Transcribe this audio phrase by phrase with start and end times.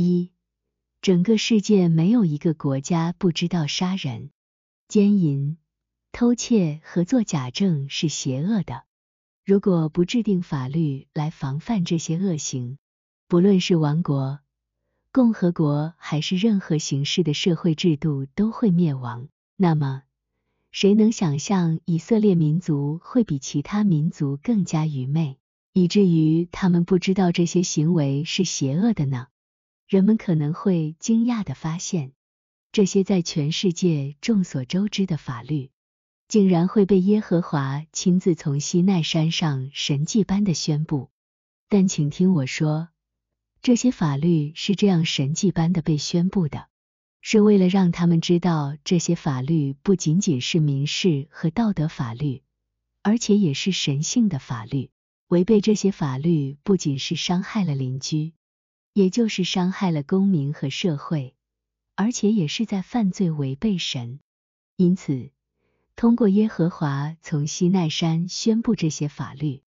[0.00, 0.30] 一，
[1.02, 4.30] 整个世界没有一个国家不知道杀人、
[4.86, 5.56] 奸淫、
[6.12, 8.84] 偷窃和作假证是邪恶的。
[9.44, 12.78] 如果不制定法律来防范这些恶行，
[13.26, 14.38] 不论是王国、
[15.10, 19.26] 共和国还是任何形式的社会制度都会灭亡。
[19.56, 20.04] 那么，
[20.70, 25.38] 谁能想象以色列民族会比其他民族更加愚昧，
[25.72, 29.26] 以至于他们不知道这些行为是邪恶的呢？
[29.88, 32.12] 人们可能会惊讶地发现，
[32.72, 35.70] 这些在全世界众所周知的法律，
[36.28, 41.08] 竟然会被耶和华亲自从西奈山上神迹般的宣布。
[41.70, 42.90] 但请听我说，
[43.62, 46.68] 这些法律是这样神迹般的被宣布的。
[47.22, 52.42] 是为了让他们知道，这些法律不仅仅是民事和道德法律，
[53.02, 54.90] 而且也是神性的法律。
[55.28, 58.34] 违背这些法律，不仅是伤害了邻居，
[58.98, 61.36] 也就是伤害了公民和社会，
[61.94, 64.18] 而且也是在犯罪违背神。
[64.74, 65.30] 因此，
[65.94, 69.62] 通过耶和华从西奈山宣布这些法律，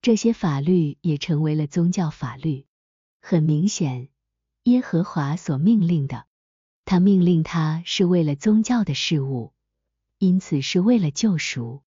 [0.00, 2.66] 这些法律也成为了宗教法律。
[3.20, 4.10] 很明显，
[4.62, 6.26] 耶和华所命令的。
[6.84, 9.52] 他命令他是为了宗教的事物，
[10.18, 11.82] 因此是为了救赎。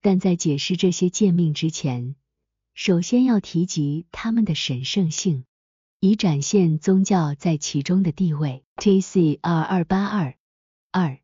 [0.00, 2.14] 但在解释这些诫命之前，
[2.74, 5.44] 首先要提及他们的神圣性，
[6.00, 8.64] 以展现宗教在其中的地位。
[8.76, 10.36] T C R 二八二
[10.92, 11.18] 二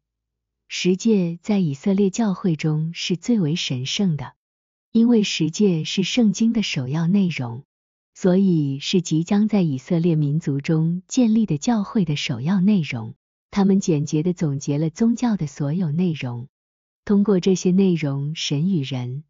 [0.67, 4.35] 十诫在以色列教会中是最为神圣的，
[4.91, 7.63] 因为十诫是圣经的首要内容。
[8.17, 13.15] 所以是即将在以色列民族中建立的教会的首要内容。
[13.51, 16.49] 他们简洁的总结了宗教的所有内容。
[17.05, 19.23] 通过这些内容，神与人、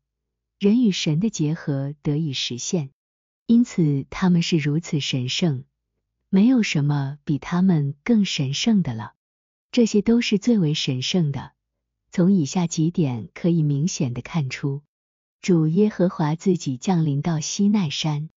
[0.58, 2.90] 人与神的结合得以实现。
[3.46, 5.64] 因此，他们是如此神圣，
[6.30, 9.14] 没有什么比他们更神圣的了。
[9.70, 11.52] 这些都是最为神圣的。
[12.10, 14.82] 从以下几点可以明显的看出，
[15.42, 18.30] 主耶和华自己降临到西奈山。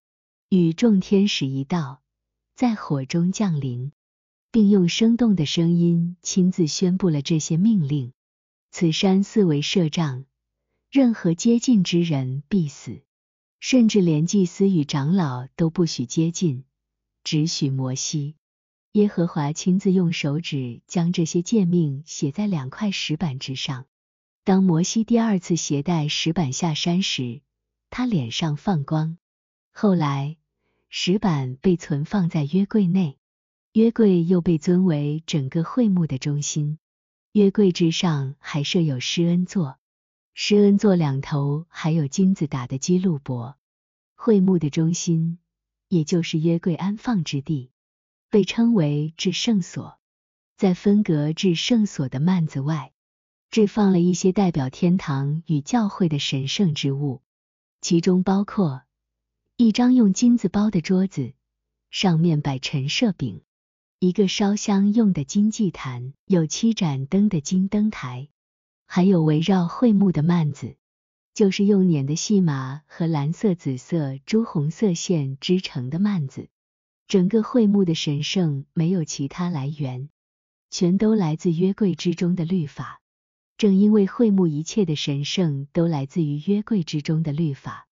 [0.50, 2.02] 与众天使一道，
[2.56, 3.92] 在火中降临，
[4.52, 8.14] 并用生动的声音亲自宣布了这些命令：
[8.72, 10.26] 此山四围设障，
[10.90, 13.02] 任何接近之人必死，
[13.60, 16.64] 甚至连祭司与长老都不许接近，
[17.24, 18.36] 只许摩西。
[18.94, 23.86] 耶和华亲自用手指将这些诫命写在两块石板之上。
[24.44, 27.42] 当摩西第二次携带石板下山时，
[27.90, 29.18] 他脸上放光。
[29.72, 30.38] 后来，
[30.90, 33.18] 石板被存放在约柜内，
[33.74, 36.80] 约柜又被尊为整个会幕的中心。
[37.34, 39.78] 约柜之上还设有施恩座，
[40.40, 43.58] 施恩座两头还有金子打的基路伯。
[44.14, 45.40] 会幕的中心，
[45.88, 47.72] 也就是约柜安放之地，
[48.30, 49.98] 被称为至圣所。
[50.56, 52.94] 在分隔至圣所的幔子外，
[53.50, 57.24] 置放了一些代表天堂与教会的神圣之物，
[57.82, 58.84] 其中包括。
[59.56, 61.34] 一张用金子包的桌子，
[61.90, 63.42] 上面摆陈设饼；
[63.98, 68.30] 一个烧香用的金祭坛，有七盏灯的金灯台，
[68.88, 70.76] 还有围绕会幕的幔子，
[71.34, 76.48] 就是用捻的细麻和蓝色、紫色、朱红色线织成的幔子。
[77.08, 80.10] 整个会幕的神圣没有其他来源，
[80.70, 83.02] 全都来自约柜之中的律法。
[83.58, 87.88] 正因为会幕一切的神圣都来自于约柜之中的律法。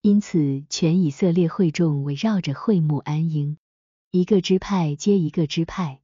[0.00, 3.58] 因此，全以色列会众围绕着会幕安营，
[4.10, 6.00] 一个支派接一个支派，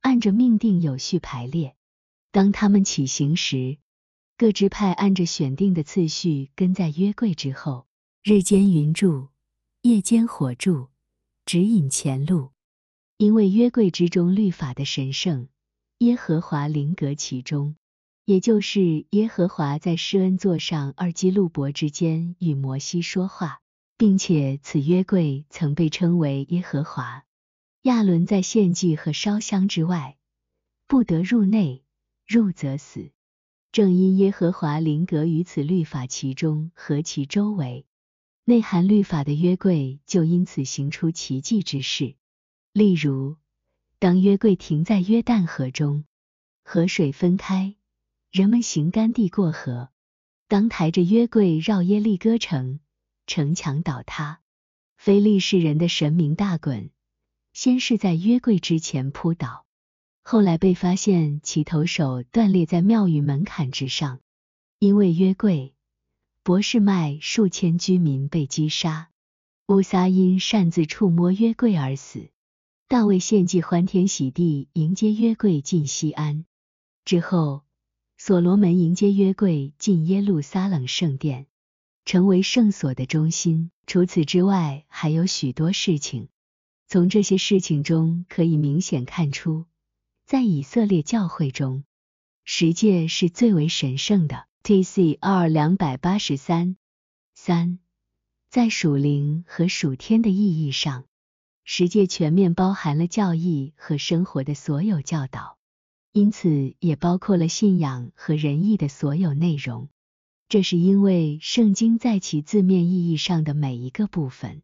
[0.00, 1.76] 按着命定有序排列。
[2.34, 3.78] 当他们起行时，
[4.36, 7.86] 各支派按着选定的次序跟在约柜之后。
[8.24, 9.28] 日间云柱，
[9.82, 10.88] 夜间火柱，
[11.46, 12.50] 指引前路。
[13.18, 15.46] 因为约柜之中律法的神圣，
[15.98, 17.76] 耶和华临格其中。
[18.24, 23.60] 也就是耶和华在施恩座上二基路伯之间与摩西说话，
[23.96, 27.22] 并且此约柜曾被称为耶和华。
[27.82, 30.16] 亚伦在献祭和烧香之外，
[30.88, 31.83] 不得入内，
[32.26, 33.10] 入则死。
[33.72, 37.86] 正因耶和华临格于此律法其中和其周围，
[38.44, 42.14] 内含律法的约柜就因此行出奇迹之事。
[42.72, 43.36] 例如，
[43.98, 46.04] 当约柜停在约旦河中，
[46.62, 47.74] 河水分开。
[48.30, 49.90] 人们行干地过河，
[50.48, 52.80] 当抬着约柜绕耶利哥城，
[53.28, 54.40] 城墙倒塌，
[54.96, 56.90] 非利士人的神明大滚，
[57.52, 59.63] 先是在约柜之前扑倒，
[60.26, 64.20] 后来被发现其头手断裂在庙宇门槛之上，
[64.78, 65.74] 因为约柜，
[66.42, 69.10] 博士麦数千居民被击杀，
[69.66, 72.30] 乌撒因擅自触摸约柜而死。
[72.88, 76.46] 大卫献祭欢天喜地，迎接约柜进西安。
[77.04, 77.62] 之后，
[78.16, 81.46] 所罗门迎接约柜进耶路撒冷圣殿，
[82.06, 83.70] 成为圣所的中心。
[83.86, 86.28] 除此之外，还有许多事情。
[86.88, 89.66] 从这些事情中可以明显看出，
[90.26, 91.84] 在以色列教会中，
[92.44, 94.46] 十诫是最为神圣的。
[94.62, 95.18] T.C.
[95.20, 96.78] 二两百八十三
[97.34, 97.78] 三，
[98.48, 101.04] 在属灵和属天的意义上，
[101.64, 105.58] 十诫全面包含了教义和生活的所有教导，
[106.12, 109.90] 因此也包括了信仰和仁义的所有内容。
[110.48, 114.62] 这是因为圣经在其字面意义上的每一个部分，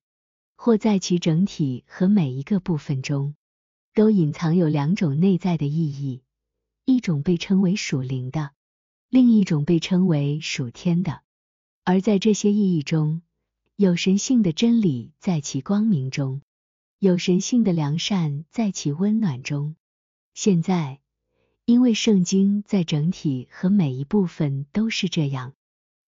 [0.56, 3.34] 或在其整体和每一个部分中，
[3.94, 6.22] 都隐藏有两种内在的意义，
[6.84, 8.52] 一种被称为属灵的。
[9.08, 11.22] 另一种被称为属天的，
[11.82, 13.22] 而在这些意义中，
[13.74, 16.42] 有神性的真理在其光明中，
[17.00, 19.74] 有神性的良善在其温暖中。
[20.32, 21.00] 现在，
[21.64, 25.54] 因为圣经在整体和每一部分都是这样，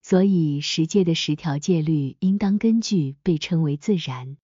[0.00, 4.36] 所以十诫的十条戒律应当根据被称为自然、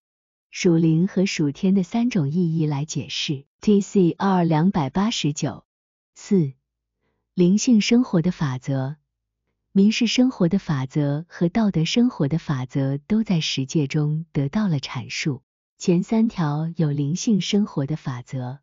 [0.51, 3.45] 属灵和属天的三种意义来解释。
[3.61, 5.65] T C R 两百八十九
[6.15, 6.53] 四。
[7.35, 8.97] 灵性生活的法则、
[9.71, 15.43] 民事生活的法则和道德生活的法则都在十诫中得到了阐述。
[15.77, 18.59] 前三条有灵性生活的法则，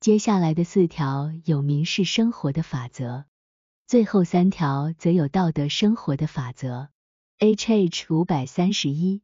[0.00, 3.24] 接下来的四条有民事生活的法则，
[3.86, 6.90] 最后三条则有道德生活的法则。
[7.38, 9.22] H H 五百三十一。